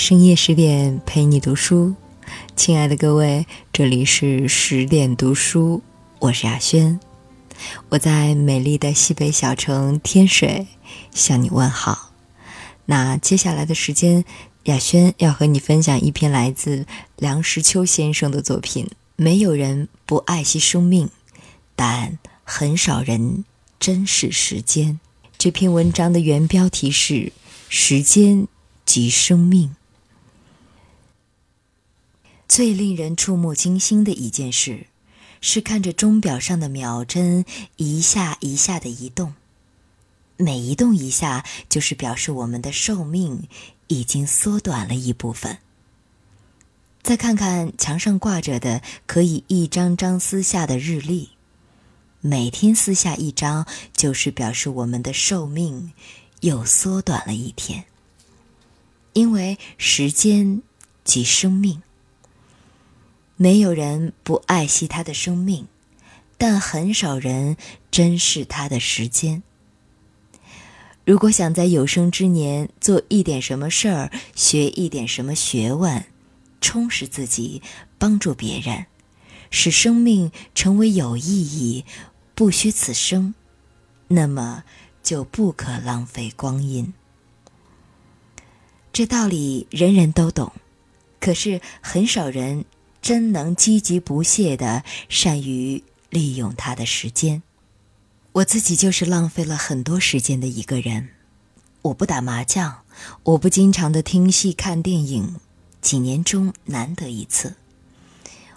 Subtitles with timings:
[0.00, 1.94] 深夜十点陪你读书，
[2.56, 5.82] 亲爱的各位，这里是十点读书，
[6.20, 6.98] 我是亚轩，
[7.90, 10.66] 我在美丽的西北小城天水
[11.12, 12.12] 向你问好。
[12.86, 14.24] 那接下来的时间，
[14.64, 16.86] 亚轩要和你分享一篇来自
[17.16, 18.88] 梁实秋先生的作品。
[19.16, 21.10] 没有人不爱惜生命，
[21.76, 23.44] 但很少人
[23.78, 24.98] 珍视时间。
[25.36, 27.34] 这篇文章的原标题是。
[27.72, 28.48] 时间
[28.84, 29.76] 及生命，
[32.50, 34.88] 最令人触目惊心的一件事，
[35.40, 37.44] 是看着钟表上的秒针
[37.76, 39.34] 一下一下的移动。
[40.36, 43.44] 每移动一下，就是表示我们的寿命
[43.86, 45.58] 已经缩短了一部分。
[47.04, 51.28] 再看看墙上挂着的可以一张张撕下的日历，
[52.20, 55.92] 每天撕下一张，就是表示我们的寿命。
[56.40, 57.84] 又缩短了一天，
[59.12, 60.62] 因为时间
[61.04, 61.80] 即生命。
[63.42, 65.66] 没有人不爱惜他的生命，
[66.36, 67.56] 但很少人
[67.90, 69.42] 珍视他的时间。
[71.06, 76.04] 如果想在有生之年做一点什么事儿，学一点什么学问，
[76.60, 77.62] 充实自己，
[77.96, 78.84] 帮助别人，
[79.50, 81.86] 使生命成为有意义，
[82.34, 83.34] 不虚此生，
[84.08, 84.64] 那么。
[85.02, 86.92] 就不可浪费光阴。
[88.92, 90.52] 这道理人人都懂，
[91.18, 92.66] 可是很少人
[93.00, 97.42] 真能积极不懈的善于利用他的时间。
[98.32, 101.08] 我自己就是浪费了很多时间的一个人。
[101.82, 102.82] 我不打麻将，
[103.22, 105.36] 我不经常的听戏看电影，
[105.80, 107.54] 几年中难得一次。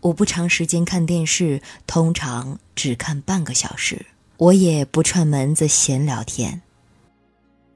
[0.00, 4.04] 我不长时间看电视，通常只看半个小时。
[4.36, 6.60] 我也不串门子闲聊天。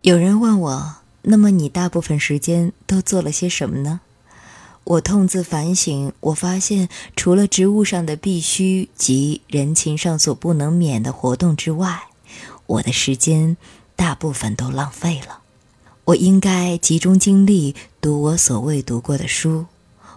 [0.02, 4.00] 有人问我，那么你大部分时间都做了些什么呢？
[4.88, 12.04] 我痛自反省，我发现除了职务上的必须及人情上所不能免的活动之外，
[12.64, 13.58] 我的时间
[13.96, 15.40] 大部分都浪费了。
[16.06, 19.66] 我应该集中精力读我所未读过的书，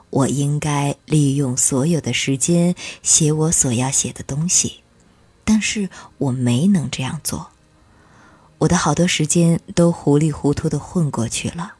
[0.09, 2.73] 我应该利用所有的时间
[3.03, 4.75] 写我所要写的东西。
[5.43, 7.49] 但是我没能这样做，
[8.59, 11.73] 我的好多时间都糊里糊涂的混过去了。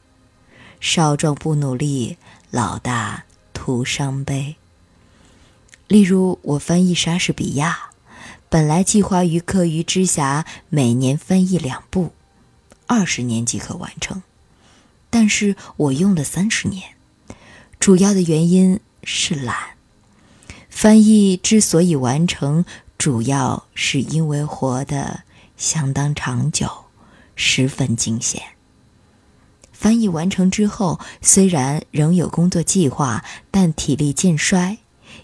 [0.78, 2.18] 少壮不努力，
[2.52, 3.24] 老大
[3.54, 4.56] 徒伤悲。
[5.88, 7.90] 例如，我翻译莎士比亚，
[8.50, 12.12] 本来计划于课余之暇每年翻译两部，
[12.86, 14.22] 二十年即可完成，
[15.08, 16.94] 但是我用了三十年，
[17.80, 19.56] 主要的原因是懒。
[20.68, 22.64] 翻译之所以完成。
[22.98, 25.24] 主要是因为活得
[25.56, 26.84] 相当长久，
[27.34, 28.40] 十分惊险。
[29.82, 34.78] 翻译完成之后，虽然仍有工作计划，但体力渐衰，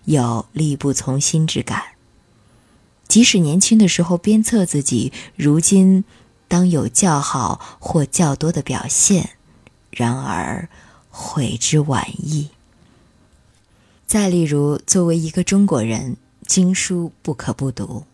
[0.07, 1.81] 有力不从心之感。
[3.07, 6.03] 即使年轻的时候鞭策自己，如今
[6.49, 9.31] 当有较好或较多的表现，
[9.93, 10.69] 然而
[11.09, 12.49] 悔之晚矣。
[14.09, 16.17] 再例如，作为一个中国人。
[16.49, 18.05] 经书不可不读。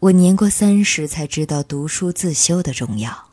[0.00, 3.28] 我年过三十才知道读书自修的重要。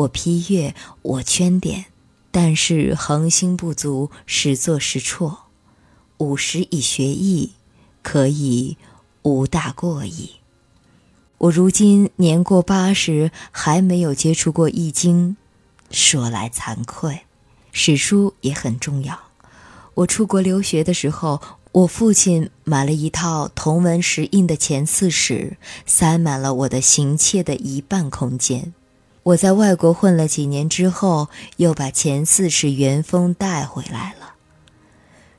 [0.00, 1.86] 我批阅，我圈点，
[2.30, 5.46] 但是恒心不足，时作时辍。
[6.18, 7.52] 五十以学艺，
[8.02, 8.76] 可以
[9.22, 10.32] 无大过矣。
[11.38, 15.36] 我如今年过八十，还没有接触过《易经》，
[15.94, 17.20] 说来惭愧。
[17.72, 19.18] 史书也很重要。
[19.94, 21.40] 我出国留学的时候。
[21.72, 25.56] 我父亲买了一套同文石印的前四史，
[25.86, 28.74] 塞满了我的行窃的一半空间。
[29.22, 34.34] 我在外国混了几年之后，又把前四史原封带回来了。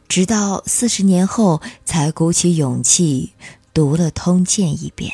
[0.08, 3.34] 直到四十年后，才鼓起勇气
[3.74, 5.12] 读了《通鉴》一遍。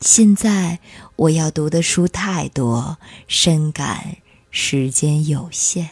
[0.00, 0.78] 现在
[1.16, 2.96] 我要读的书太多，
[3.28, 4.16] 深感
[4.50, 5.90] 时间有限。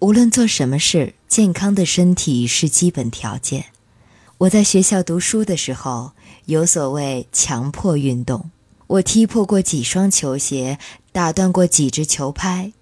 [0.00, 3.64] 无论做什么事，健康的身体是基本条件。
[4.36, 6.12] 我在学校读书的时候，
[6.44, 8.50] 有所谓强迫运动，
[8.88, 10.76] 我踢破过几双球鞋，
[11.12, 12.72] 打断过几只球拍，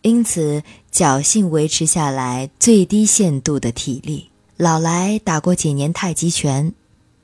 [0.00, 4.30] 因此侥幸维持下来最低限度的体力。
[4.56, 6.72] 老来打过几年太极拳，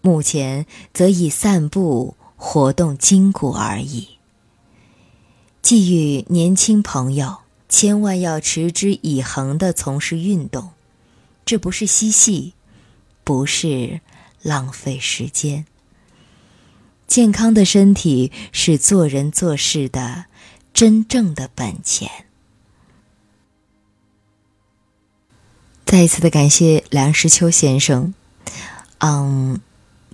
[0.02, 4.06] 目前则以散步活动筋骨而已。
[5.62, 7.38] 寄予年轻朋友。
[7.66, 10.70] 千万要持之以恒地从事运动，
[11.44, 12.54] 这不是嬉戏，
[13.24, 14.00] 不是
[14.42, 15.64] 浪费时间。
[17.06, 20.24] 健康的身体是做人做事的
[20.72, 22.10] 真正的本钱。
[25.84, 28.14] 再一次的感谢梁实秋先生。
[28.98, 29.60] 嗯，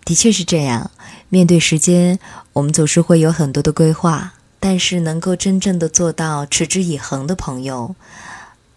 [0.04, 0.90] 的确是这样。
[1.28, 2.18] 面对时间，
[2.52, 7.94] 我们总是会有很多的规划，但是能够真正的做到持之以恒的朋友，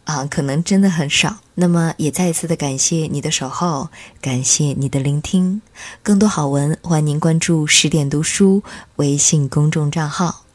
[0.06, 1.38] 啊，可能真的很少。
[1.56, 3.90] 那么，也再一次的感谢你的守候，
[4.20, 5.62] 感谢你的聆听。
[6.02, 8.64] 更多好文，欢迎您关注十点读书
[8.98, 10.46] 微信公众账号。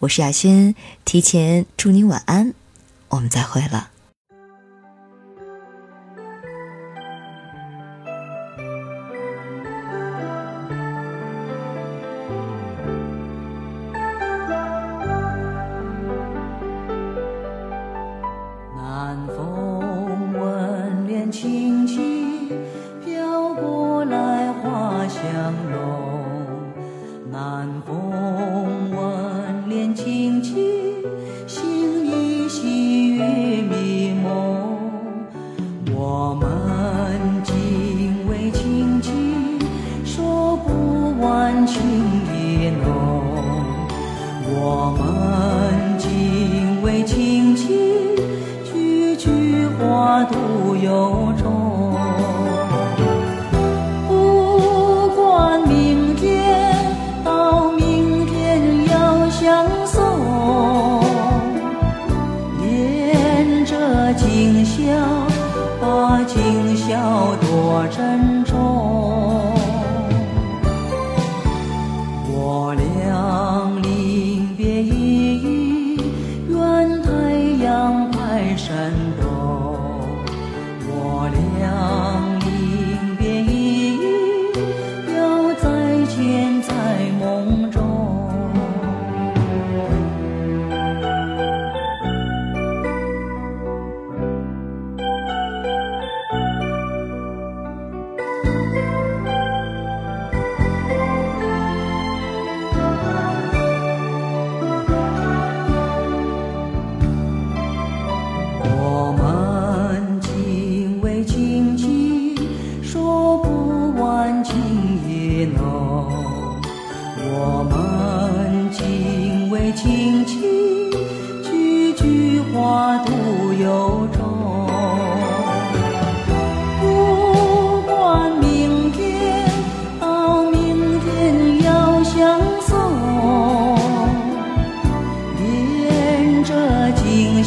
[0.00, 2.54] 我是雅轩，提前祝您晚安，
[3.08, 3.91] 我们再会了。
[25.22, 25.30] 相
[25.70, 25.78] 融，
[27.30, 27.94] 南风
[28.90, 30.56] 吻脸轻轻，
[31.46, 33.24] 星依稀月
[33.62, 34.26] 迷朦。
[35.94, 36.50] 我们
[37.44, 39.12] 今为亲戚，
[40.04, 41.80] 说不完情
[42.26, 43.22] 意浓。
[44.50, 47.68] 我们今为亲戚，
[48.64, 51.31] 句句话都有。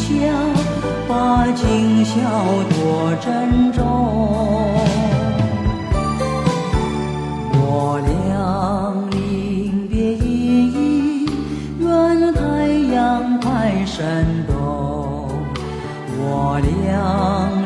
[0.06, 0.14] 笑，
[1.08, 2.14] 把今宵
[2.70, 3.84] 多珍重。
[7.58, 10.26] 我俩临别依
[10.72, 11.30] 依，
[11.80, 14.06] 愿太阳快升
[14.48, 14.54] 东。
[16.20, 17.65] 我俩。